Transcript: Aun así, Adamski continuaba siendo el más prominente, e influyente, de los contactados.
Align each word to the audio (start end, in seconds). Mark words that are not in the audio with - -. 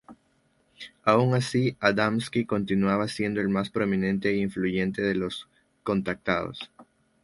Aun 1.03 1.35
así, 1.35 1.77
Adamski 1.79 2.45
continuaba 2.47 3.07
siendo 3.07 3.39
el 3.39 3.49
más 3.49 3.69
prominente, 3.69 4.29
e 4.29 4.37
influyente, 4.37 5.03
de 5.03 5.13
los 5.13 5.47
contactados. 5.83 6.71